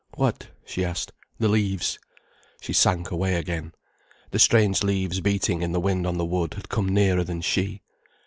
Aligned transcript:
"What?" 0.15 0.47
she 0.65 0.83
asked. 0.83 1.11
"The 1.37 1.47
leaves." 1.47 1.99
She 2.59 2.73
sank 2.73 3.11
away 3.11 3.35
again. 3.35 3.73
The 4.31 4.39
strange 4.39 4.81
leaves 4.81 5.19
beating 5.21 5.61
in 5.61 5.73
the 5.73 5.79
wind 5.79 6.07
on 6.07 6.17
the 6.17 6.25
wood 6.25 6.55
had 6.55 6.69
come 6.69 6.89
nearer 6.89 7.23
than 7.23 7.41
she. 7.41 7.83